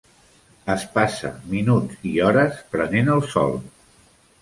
Es 0.75 0.85
passa 0.95 1.31
minuts 1.53 2.01
i 2.15 2.17
hores 2.25 2.65
prenent 2.75 3.17
el 3.19 3.25
sol. 3.39 3.59